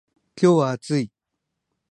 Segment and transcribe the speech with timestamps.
[0.35, 1.11] 今日は暑い